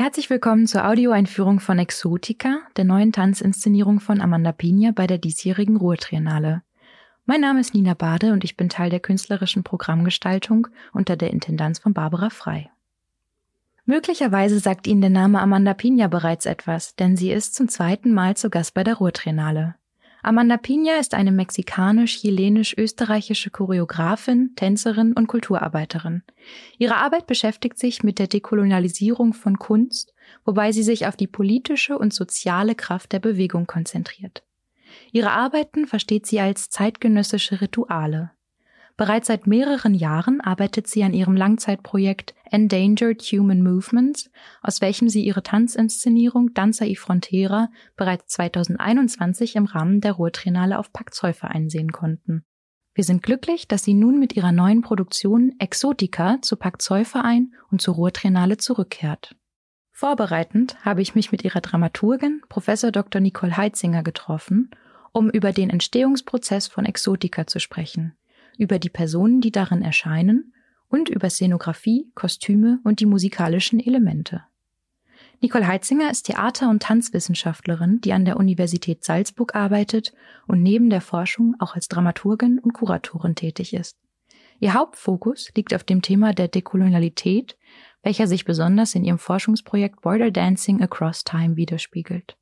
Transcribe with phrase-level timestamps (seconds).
[0.00, 5.76] Herzlich willkommen zur Audioeinführung von Exotica, der neuen Tanzinszenierung von Amanda Pina bei der diesjährigen
[5.76, 6.62] Ruhrtriennale.
[7.26, 11.80] Mein Name ist Nina Bade und ich bin Teil der künstlerischen Programmgestaltung unter der Intendanz
[11.80, 12.70] von Barbara Frei.
[13.86, 18.36] Möglicherweise sagt Ihnen der Name Amanda Pina bereits etwas, denn sie ist zum zweiten Mal
[18.36, 19.74] zu Gast bei der Ruhrtriennale.
[20.22, 26.22] Amanda Pina ist eine mexikanisch-chilenisch-österreichische Choreografin, Tänzerin und Kulturarbeiterin.
[26.76, 30.12] Ihre Arbeit beschäftigt sich mit der Dekolonialisierung von Kunst,
[30.44, 34.42] wobei sie sich auf die politische und soziale Kraft der Bewegung konzentriert.
[35.12, 38.32] Ihre Arbeiten versteht sie als zeitgenössische Rituale.
[38.98, 44.28] Bereits seit mehreren Jahren arbeitet sie an ihrem Langzeitprojekt Endangered Human Movements,
[44.60, 50.92] aus welchem sie ihre Tanzinszenierung Danza y Frontera bereits 2021 im Rahmen der Ruhrtriennale auf
[50.92, 52.42] Pakt Zäufer einsehen konnten.
[52.92, 57.80] Wir sind glücklich, dass sie nun mit ihrer neuen Produktion Exotica zu Pakt Zollverein und
[57.80, 59.36] zur Ruhrtriennale zurückkehrt.
[59.92, 63.20] Vorbereitend habe ich mich mit ihrer Dramaturgin, Professor Dr.
[63.20, 64.72] Nicole Heitzinger, getroffen,
[65.12, 68.16] um über den Entstehungsprozess von Exotica zu sprechen,
[68.58, 70.52] über die Personen, die darin erscheinen
[70.88, 74.42] und über Szenografie, Kostüme und die musikalischen Elemente.
[75.40, 80.12] Nicole Heitzinger ist Theater- und Tanzwissenschaftlerin, die an der Universität Salzburg arbeitet
[80.46, 83.96] und neben der Forschung auch als Dramaturgin und Kuratorin tätig ist.
[84.60, 87.56] Ihr Hauptfokus liegt auf dem Thema der Dekolonialität,
[88.02, 92.36] welcher sich besonders in ihrem Forschungsprojekt Border Dancing Across Time widerspiegelt.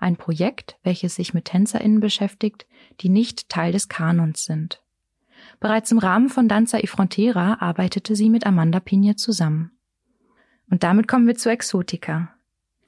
[0.00, 2.66] Ein Projekt, welches sich mit TänzerInnen beschäftigt,
[3.00, 4.82] die nicht Teil des Kanons sind.
[5.60, 9.70] Bereits im Rahmen von Danza y Frontera arbeitete sie mit Amanda Pina zusammen.
[10.70, 12.34] Und damit kommen wir zu Exotica.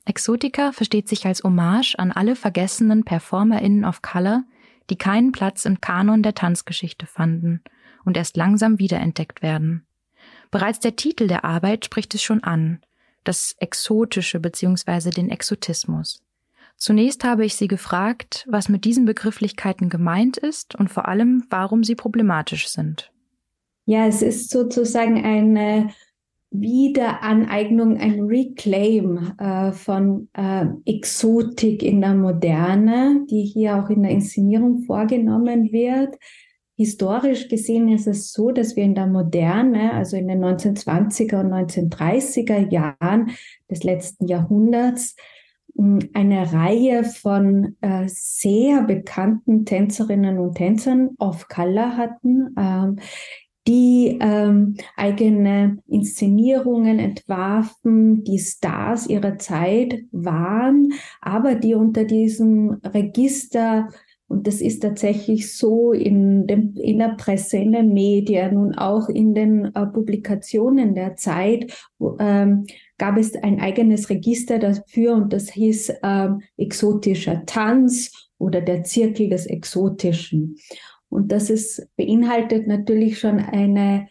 [0.04, 4.44] Exotica versteht sich als Hommage an alle vergessenen PerformerInnen of Color,
[4.88, 7.62] die keinen Platz im Kanon der Tanzgeschichte fanden
[8.04, 9.84] und erst langsam wiederentdeckt werden.
[10.50, 12.80] Bereits der Titel der Arbeit spricht es schon an,
[13.24, 15.10] das Exotische bzw.
[15.10, 16.22] den Exotismus.
[16.76, 21.84] Zunächst habe ich sie gefragt, was mit diesen Begrifflichkeiten gemeint ist und vor allem, warum
[21.84, 23.10] sie problematisch sind.
[23.86, 25.90] Ja, es ist sozusagen eine
[26.50, 34.12] Wiederaneignung, ein Reclaim äh, von äh, Exotik in der Moderne, die hier auch in der
[34.12, 36.16] Inszenierung vorgenommen wird.
[36.76, 41.52] Historisch gesehen ist es so, dass wir in der Moderne, also in den 1920er und
[41.52, 43.30] 1930er Jahren
[43.70, 45.16] des letzten Jahrhunderts,
[46.14, 52.96] eine Reihe von äh, sehr bekannten Tänzerinnen und Tänzern of Color hatten, ähm,
[53.66, 63.88] die ähm, eigene Inszenierungen entwarfen, die Stars ihrer Zeit waren, aber die unter diesem Register
[64.28, 69.08] und das ist tatsächlich so in, dem, in der Presse, in den Medien und auch
[69.08, 72.66] in den äh, Publikationen der Zeit wo, ähm,
[72.98, 79.28] gab es ein eigenes Register dafür und das hieß ähm, exotischer Tanz oder der Zirkel
[79.28, 80.56] des Exotischen.
[81.08, 84.08] Und das ist, beinhaltet natürlich schon eine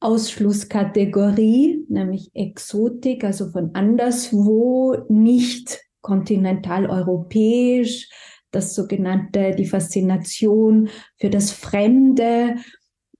[0.00, 8.10] Ausschlusskategorie, nämlich Exotik, also von anderswo, nicht kontinentaleuropäisch,
[8.50, 12.56] das sogenannte, die Faszination für das Fremde,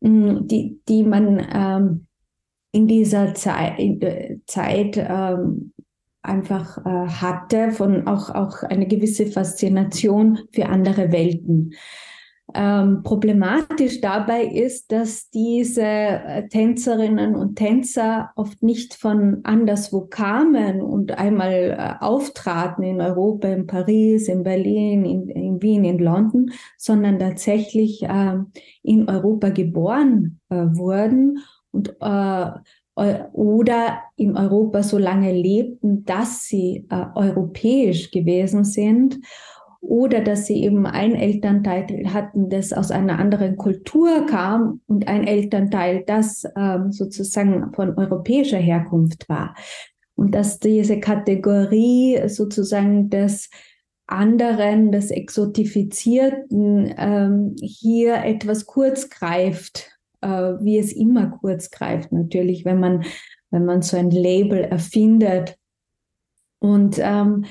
[0.01, 2.07] mm, die, die man ähm,
[2.73, 5.73] in dieser Zeit, in der Zeit ähm,
[6.23, 11.75] einfach äh, hatte, von auch, auch eine gewisse Faszination für andere Welten.
[12.55, 20.83] Ähm, problematisch dabei ist, dass diese äh, Tänzerinnen und Tänzer oft nicht von anderswo kamen
[20.83, 26.51] und einmal äh, auftraten in Europa, in Paris, in Berlin, in, in Wien, in London,
[26.77, 28.37] sondern tatsächlich äh,
[28.83, 31.39] in Europa geboren äh, wurden
[31.73, 32.51] und äh,
[32.95, 39.19] oder in Europa so lange lebten, dass sie äh, europäisch gewesen sind
[39.81, 45.27] oder dass sie eben ein Elternteil hatten, das aus einer anderen Kultur kam und ein
[45.27, 49.55] Elternteil, das ähm, sozusagen von europäischer Herkunft war.
[50.15, 53.51] Und dass diese Kategorie sozusagen des
[54.07, 59.91] anderen, des Exotifizierten ähm, hier etwas kurz greift,
[60.23, 63.05] äh, wie es immer kurz greift, natürlich, wenn man,
[63.51, 65.57] wenn man so ein Label erfindet.
[66.59, 67.45] Und ähm,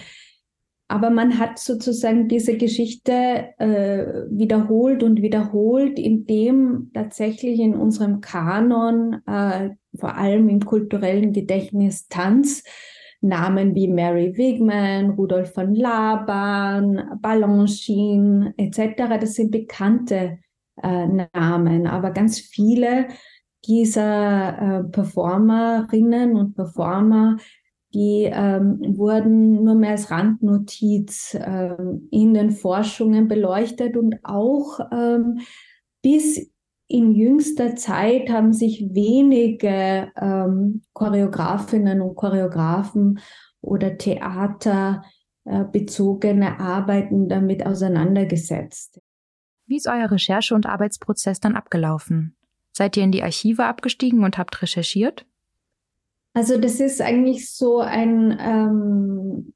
[0.91, 3.13] aber man hat sozusagen diese Geschichte
[3.59, 12.09] äh, wiederholt und wiederholt, indem tatsächlich in unserem Kanon, äh, vor allem im kulturellen Gedächtnis
[12.09, 12.65] Tanz,
[13.21, 20.39] Namen wie Mary Wigman, Rudolf von Laban, Balanchine etc., das sind bekannte
[20.83, 23.07] äh, Namen, aber ganz viele
[23.66, 27.38] dieser äh, Performerinnen und Performer
[27.94, 35.42] die ähm, wurden nur mehr als Randnotiz ähm, in den Forschungen beleuchtet und auch ähm,
[36.01, 36.50] bis
[36.88, 43.19] in jüngster Zeit haben sich wenige ähm, Choreografinnen und Choreografen
[43.62, 49.01] oder theaterbezogene äh, Arbeiten damit auseinandergesetzt.
[49.71, 52.35] Wie ist euer Recherche- und Arbeitsprozess dann abgelaufen?
[52.73, 55.25] Seid ihr in die Archive abgestiegen und habt recherchiert?
[56.33, 59.53] Also das ist eigentlich so ein ähm,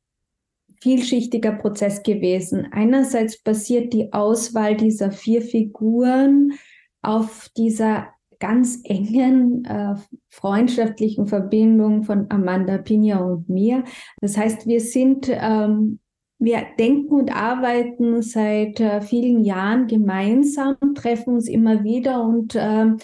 [0.81, 2.65] vielschichtiger Prozess gewesen.
[2.71, 6.53] Einerseits basiert die Auswahl dieser vier Figuren
[7.01, 8.07] auf dieser
[8.39, 9.95] ganz engen äh,
[10.29, 13.83] freundschaftlichen Verbindung von Amanda Pina und mir.
[14.21, 15.99] Das heißt, wir sind, ähm,
[16.37, 22.97] wir denken und arbeiten seit äh, vielen Jahren gemeinsam, treffen uns immer wieder und ähm,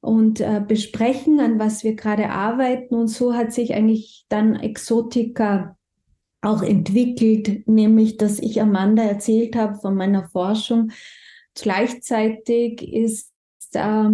[0.00, 2.94] und äh, besprechen, an was wir gerade arbeiten.
[2.94, 5.76] Und so hat sich eigentlich dann Exotika
[6.42, 10.90] auch entwickelt, nämlich dass ich Amanda erzählt habe von meiner Forschung.
[11.54, 13.32] Gleichzeitig ist,
[13.74, 14.08] äh,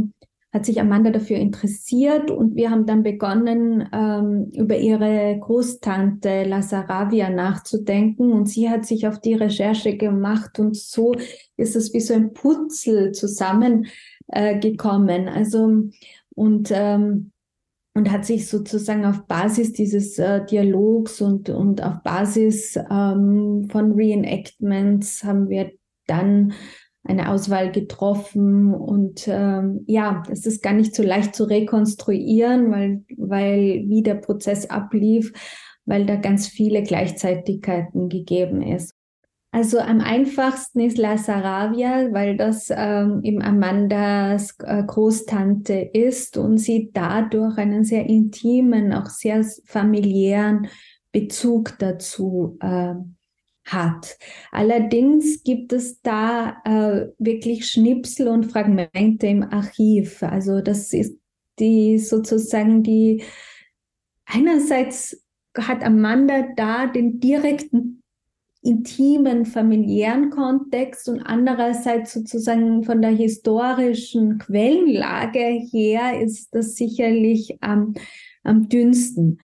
[0.57, 6.63] hat sich Amanda dafür interessiert und wir haben dann begonnen, ähm, über ihre Großtante La
[6.63, 11.15] Saravia nachzudenken und sie hat sich auf die Recherche gemacht und so
[11.59, 13.87] ist es wie so ein Putzel zusammen
[14.29, 14.59] äh.
[15.29, 15.91] Also
[16.35, 17.33] und ähm,
[17.95, 23.93] und hat sich sozusagen auf Basis dieses äh, Dialogs und, und auf Basis ähm, von
[23.93, 25.73] Reenactments haben wir
[26.07, 26.53] dann
[27.09, 33.05] eine Auswahl getroffen und ähm, ja, es ist gar nicht so leicht zu rekonstruieren, weil,
[33.17, 35.33] weil wie der Prozess ablief,
[35.85, 38.93] weil da ganz viele Gleichzeitigkeiten gegeben ist.
[39.53, 46.59] Also am einfachsten ist La Saravia, weil das ähm, eben Amandas äh, Großtante ist und
[46.59, 50.69] sie dadurch einen sehr intimen, auch sehr familiären
[51.11, 52.97] Bezug dazu äh,
[53.67, 54.17] hat.
[54.53, 60.23] Allerdings gibt es da äh, wirklich Schnipsel und Fragmente im Archiv.
[60.23, 61.19] Also das ist
[61.59, 63.23] die sozusagen die
[64.25, 65.25] einerseits
[65.57, 68.03] hat Amanda da den direkten
[68.63, 77.95] intimen familiären Kontext und andererseits sozusagen von der historischen Quellenlage her ist das sicherlich am,
[78.43, 79.41] am dünnsten.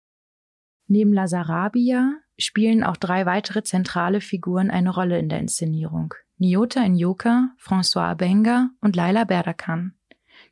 [0.86, 6.14] Neben La Sarabia spielen auch drei weitere zentrale Figuren eine Rolle in der Inszenierung.
[6.38, 9.94] Nyota Nyoka, François Abenga und Laila Berdakan.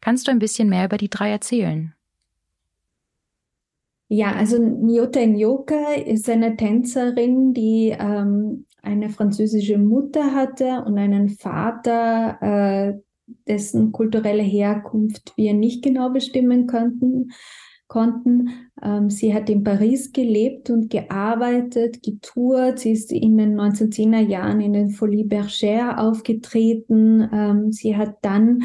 [0.00, 1.94] Kannst du ein bisschen mehr über die drei erzählen?
[4.08, 11.30] Ja, also Nyota Nyoka ist eine Tänzerin, die ähm, eine französische Mutter hatte und einen
[11.30, 13.00] Vater, äh,
[13.48, 17.30] dessen kulturelle Herkunft wir nicht genau bestimmen könnten,
[17.88, 18.50] konnten.
[18.82, 22.80] Ähm, sie hat in Paris gelebt und gearbeitet, getourt.
[22.80, 27.28] Sie ist in den 1910er Jahren in den Folies Bergère aufgetreten.
[27.32, 28.64] Ähm, sie hat dann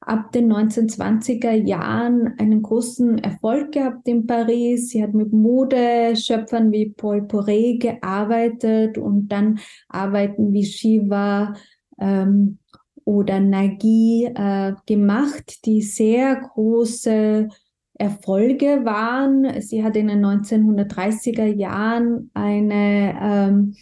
[0.00, 4.90] ab den 1920er Jahren einen großen Erfolg gehabt in Paris.
[4.90, 9.58] Sie hat mit Modeschöpfern wie Paul Poré gearbeitet und dann
[9.88, 11.54] Arbeiten wie Shiva
[11.98, 12.58] ähm,
[13.04, 17.48] oder Nagi äh, gemacht, die sehr große
[17.98, 19.60] Erfolge waren.
[19.60, 23.74] Sie hat in den 1930er Jahren eine ähm,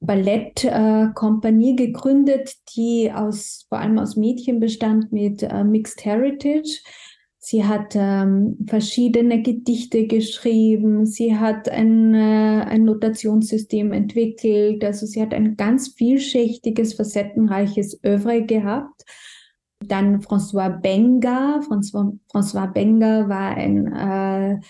[0.00, 6.82] Ballettkompanie äh, gegründet, die aus, vor allem aus Mädchen bestand mit äh, Mixed Heritage.
[7.38, 11.06] Sie hat ähm, verschiedene Gedichte geschrieben.
[11.06, 14.84] Sie hat ein, äh, ein Notationssystem entwickelt.
[14.84, 19.04] Also sie hat ein ganz vielschichtiges, facettenreiches Övre gehabt.
[19.80, 21.60] Dann François Benga.
[21.60, 24.60] François, François Benga war ein äh,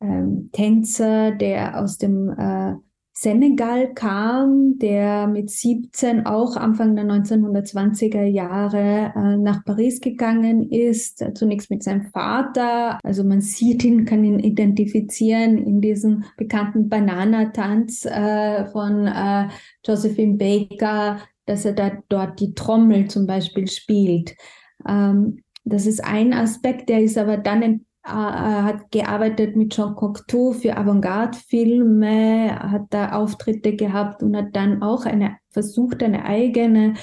[0.00, 2.74] ähm, Tänzer, der aus dem äh,
[3.16, 11.24] Senegal kam, der mit 17 auch Anfang der 1920er Jahre äh, nach Paris gegangen ist,
[11.34, 12.98] zunächst mit seinem Vater.
[13.04, 19.46] Also man sieht ihn, kann ihn identifizieren in diesem bekannten Bananatanz äh, von äh,
[19.86, 24.34] Josephine Baker, dass er da dort die Trommel zum Beispiel spielt.
[24.88, 29.94] Ähm, das ist ein Aspekt, der ist aber dann in äh, hat gearbeitet mit Jean
[29.94, 36.94] Cocteau für Avantgarde-Filme, hat da Auftritte gehabt und hat dann auch eine, versucht, eine eigene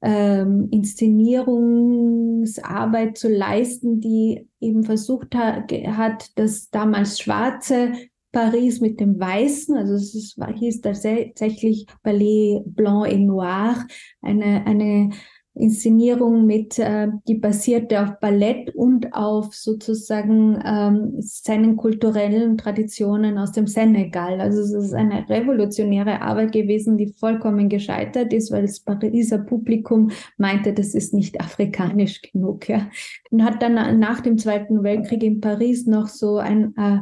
[0.00, 7.94] ähm, Inszenierungsarbeit zu leisten, die eben versucht hat, hat das damals schwarze
[8.30, 13.86] Paris mit dem Weißen, also es ist, hieß tatsächlich Ballet Blanc et Noir,
[14.20, 15.10] eine, eine
[15.58, 23.52] Inszenierung mit, äh, die basierte auf Ballett und auf sozusagen ähm, seinen kulturellen Traditionen aus
[23.52, 24.40] dem Senegal.
[24.40, 30.10] Also es ist eine revolutionäre Arbeit gewesen, die vollkommen gescheitert ist, weil das Pariser Publikum
[30.36, 32.68] meinte, das ist nicht afrikanisch genug.
[32.68, 32.88] Ja.
[33.30, 36.98] Und hat dann nach dem Zweiten Weltkrieg in Paris noch so ein, äh,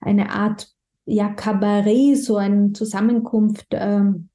[0.00, 0.68] eine Art
[1.06, 4.28] ja, Kabarett, so eine Zusammenkunft, ähm,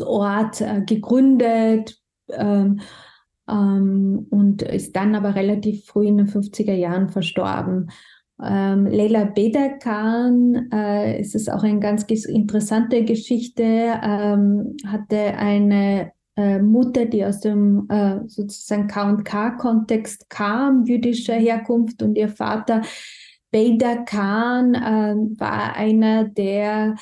[0.00, 1.98] Ort äh, gegründet,
[2.30, 2.80] ähm,
[3.48, 7.90] ähm, und ist dann aber relativ früh in den 50er Jahren verstorben.
[8.42, 16.60] Ähm, Leila Bedakan, äh, es ist auch eine ganz interessante Geschichte, ähm, hatte eine äh,
[16.60, 22.82] Mutter, die aus dem äh, sozusagen K&K-Kontext kam, jüdischer Herkunft und ihr Vater
[23.50, 26.96] Beider Khan äh, war einer der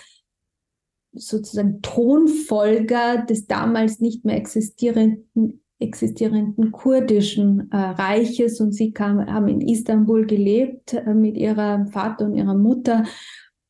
[1.17, 8.61] sozusagen Thronfolger des damals nicht mehr existierenden existierenden kurdischen äh, Reiches.
[8.61, 13.05] Und sie kam, haben in Istanbul gelebt äh, mit ihrem Vater und ihrer Mutter.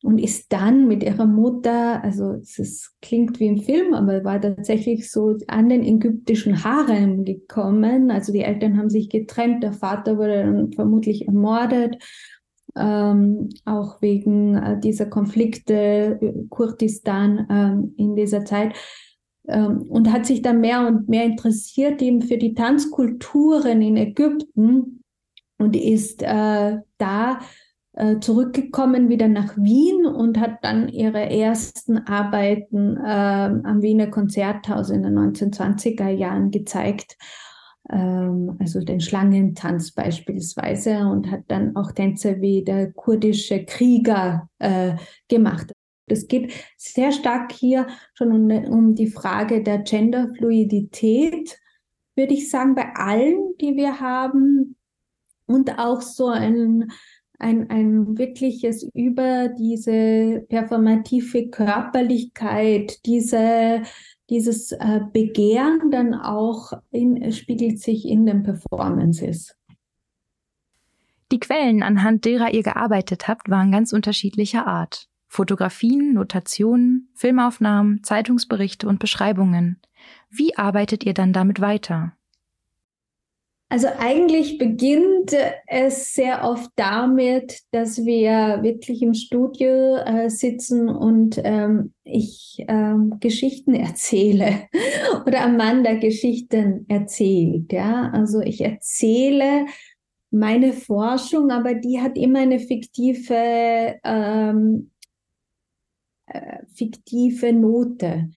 [0.03, 4.39] Und ist dann mit ihrer Mutter, also es ist, klingt wie im Film, aber war
[4.39, 8.11] tatsächlich so an den ägyptischen Harem gekommen.
[8.11, 11.97] Also die Eltern haben sich getrennt, der Vater wurde dann vermutlich ermordet
[12.77, 18.73] ähm, auch wegen äh, dieser Konflikte äh, Kurdistan ähm, in dieser Zeit.
[19.47, 25.03] Ähm, und hat sich dann mehr und mehr interessiert eben für die Tanzkulturen in Ägypten
[25.57, 27.39] und ist äh, da
[27.93, 32.99] äh, zurückgekommen wieder nach Wien und hat dann ihre ersten Arbeiten äh,
[33.63, 37.17] am Wiener Konzerthaus in den 1920er Jahren gezeigt
[37.89, 44.95] also den Schlangentanz beispielsweise und hat dann auch Tänze wie der kurdische Krieger äh,
[45.29, 45.71] gemacht.
[46.07, 51.59] Es geht sehr stark hier schon um, um die Frage der Genderfluidität,
[52.15, 54.75] würde ich sagen, bei allen, die wir haben
[55.45, 56.91] und auch so ein,
[57.39, 63.83] ein, ein wirkliches über diese performative Körperlichkeit, diese
[64.29, 69.55] dieses äh, Begehren dann auch in, spiegelt sich in den Performances.
[71.31, 75.07] Die Quellen, anhand derer ihr gearbeitet habt, waren ganz unterschiedlicher Art.
[75.27, 79.81] Fotografien, Notationen, Filmaufnahmen, Zeitungsberichte und Beschreibungen.
[80.29, 82.16] Wie arbeitet ihr dann damit weiter?
[83.69, 85.35] Also eigentlich beginnt
[85.67, 93.17] es sehr oft damit, dass wir wirklich im Studio äh, sitzen und ähm, ich ähm,
[93.19, 94.69] Geschichten erzähle
[95.25, 97.73] oder Amanda Geschichten erzählt.
[97.73, 99.65] Ja, also ich erzähle
[100.31, 104.91] meine Forschung, aber die hat immer eine fiktive ähm,
[106.27, 108.29] äh, fiktive Note.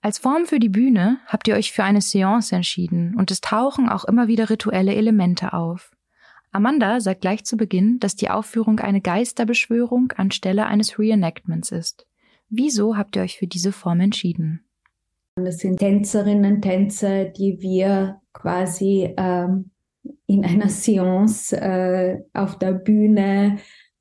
[0.00, 3.88] Als Form für die Bühne habt ihr euch für eine Seance entschieden und es tauchen
[3.88, 5.90] auch immer wieder rituelle Elemente auf.
[6.52, 12.06] Amanda sagt gleich zu Beginn, dass die Aufführung eine Geisterbeschwörung anstelle eines Reenactments ist.
[12.48, 14.64] Wieso habt ihr euch für diese Form entschieden?
[15.36, 19.70] Das sind Tänzerinnen Tänzer, die wir quasi ähm,
[20.26, 23.58] in einer Seance äh, auf der Bühne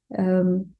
[0.10, 0.76] ähm,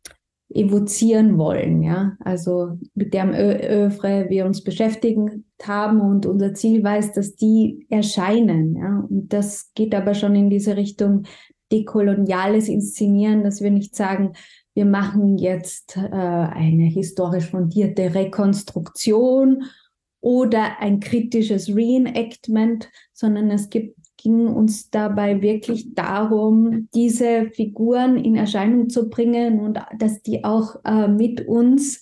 [0.50, 6.98] evozieren wollen, ja, also mit dem Övre wir uns beschäftigen haben und unser Ziel war
[6.98, 11.24] es, dass die erscheinen, ja, und das geht aber schon in diese Richtung
[11.72, 14.34] dekoloniales Inszenieren, dass wir nicht sagen,
[14.74, 19.64] wir machen jetzt äh, eine historisch fundierte Rekonstruktion
[20.22, 23.97] oder ein kritisches Reenactment, sondern es gibt
[24.28, 30.84] ging uns dabei wirklich darum, diese Figuren in Erscheinung zu bringen und dass die auch
[30.84, 32.02] äh, mit uns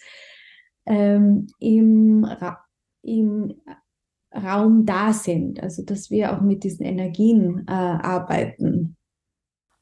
[0.88, 2.66] ähm, im, Ra
[3.04, 3.54] im
[4.34, 5.62] Raum da sind.
[5.62, 8.98] Also dass wir auch mit diesen Energien äh, arbeiten.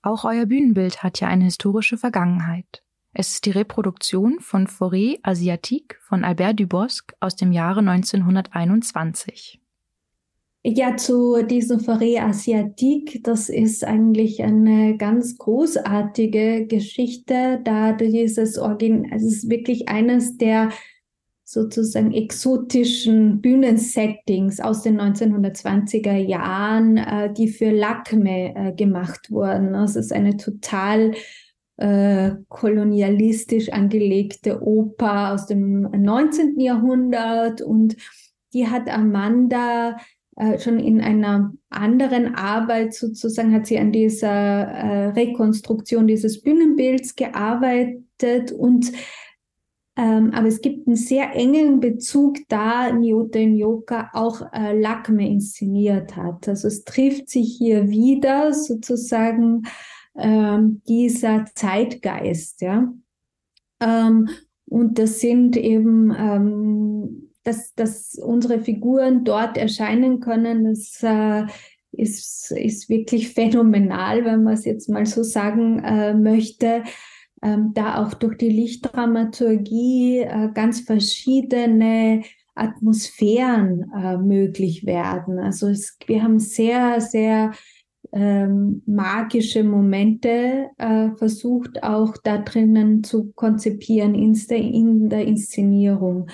[0.01, 2.83] Auch euer Bühnenbild hat ja eine historische Vergangenheit.
[3.13, 9.62] Es ist die Reproduktion von Forêt Asiatique von Albert Dubosc aus dem Jahre 1921.
[10.65, 19.05] Ja, zu diesem Forêt Asiatique, das ist eigentlich eine ganz großartige Geschichte, da dieses Organ,
[19.11, 20.69] also es ist wirklich eines der
[21.43, 29.73] sozusagen exotischen Bühnensettings aus den 1920er Jahren, äh, die für Lakme äh, gemacht wurden.
[29.73, 31.13] Das ist eine total
[31.75, 36.57] äh, kolonialistisch angelegte Oper aus dem 19.
[36.61, 37.97] Jahrhundert und
[38.53, 39.97] die hat Amanda
[40.35, 47.15] äh, schon in einer anderen Arbeit sozusagen hat sie an dieser äh, Rekonstruktion dieses Bühnenbilds
[47.15, 48.91] gearbeitet und
[49.95, 56.15] Ähm, aber es gibt einen sehr engen Bezug, da Nyota Nyoka auch äh, Lakme inszeniert
[56.15, 56.47] hat.
[56.47, 59.67] Also es trifft sich hier wieder sozusagen
[60.15, 62.91] ähm, dieser Zeitgeist, ja.
[63.79, 64.29] Ähm,
[64.65, 71.45] und das sind eben, ähm, dass, dass unsere Figuren dort erscheinen können, das äh,
[71.91, 76.83] ist, ist wirklich phänomenal, wenn man es jetzt mal so sagen äh, möchte
[77.43, 82.23] ähm, da auch durch die Lichtdramaturgie äh, ganz verschiedene
[82.55, 85.39] Atmosphären äh, möglich werden.
[85.39, 87.51] Also es, wir haben sehr, sehr
[88.13, 96.27] ähm, magische Momente äh, versucht auch da drinnen zu konzipieren in der, in der Inszenierung,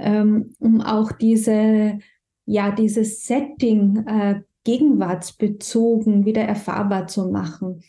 [0.00, 1.98] ähm, um auch diese,
[2.46, 7.82] ja, dieses Setting äh, gegenwartsbezogen wieder erfahrbar zu machen.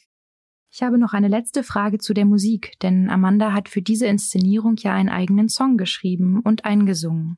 [0.73, 4.75] Ich habe noch eine letzte Frage zu der Musik, denn Amanda hat für diese Inszenierung
[4.77, 7.37] ja einen eigenen Song geschrieben und eingesungen.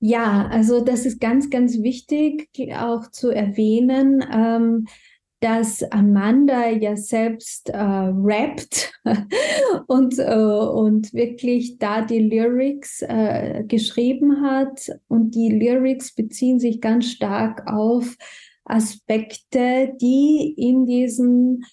[0.00, 4.86] Ja, also das ist ganz, ganz wichtig auch zu erwähnen, ähm,
[5.40, 8.92] dass Amanda ja selbst äh, rappt
[9.86, 14.90] und, äh, und wirklich da die Lyrics äh, geschrieben hat.
[15.08, 18.16] Und die Lyrics beziehen sich ganz stark auf
[18.64, 21.64] Aspekte, die in diesen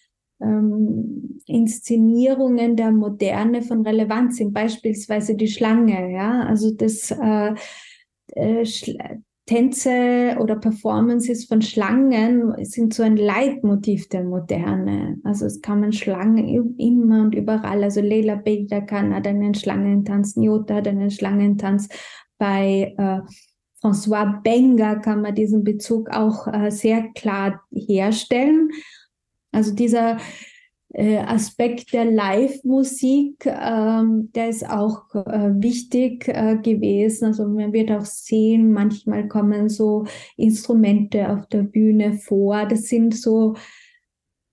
[0.42, 7.54] ähm, Inszenierungen der Moderne von Relevanz sind, beispielsweise die Schlange, ja, also das äh,
[8.34, 8.66] äh,
[9.48, 15.20] Tänze oder Performances von Schlangen sind so ein Leitmotiv der Moderne.
[15.24, 17.82] Also es kamen Schlangen immer und überall.
[17.82, 21.88] Also Leila Bedakan hat einen Schlangentanz, Nyota hat einen Schlangentanz.
[22.38, 23.22] Bei äh,
[23.82, 28.70] François Benga kann man diesen Bezug auch äh, sehr klar herstellen.
[29.54, 30.18] Also dieser
[30.94, 37.26] äh, Aspekt der Live-Musik, ähm, der ist auch äh, wichtig äh, gewesen.
[37.26, 40.06] Also man wird auch sehen, manchmal kommen so
[40.38, 42.66] Instrumente auf der Bühne vor.
[42.66, 43.56] Das sind so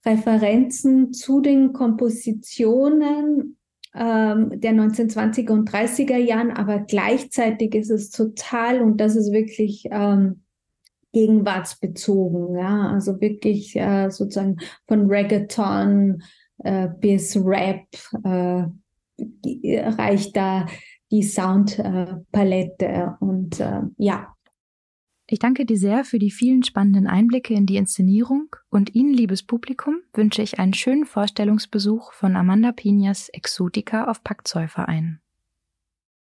[0.05, 3.57] Referenzen zu den Kompositionen
[3.95, 9.87] ähm, der 1920er und 30er Jahren, aber gleichzeitig ist es total, und das ist wirklich
[9.91, 10.44] ähm,
[11.15, 16.23] gegenwartsbezogen, ja, also wirklich äh, sozusagen von Reggaeton
[16.59, 17.87] äh, bis Rap
[18.25, 18.65] äh,
[19.19, 20.67] reicht da
[21.11, 24.35] die Soundpalette und äh, ja.
[25.27, 29.43] Ich danke dir sehr für die vielen spannenden Einblicke in die Inszenierung und Ihnen, liebes
[29.43, 35.24] Publikum, wünsche ich einen schönen Vorstellungsbesuch von Amanda Pinas Exotica auf Packzollverein.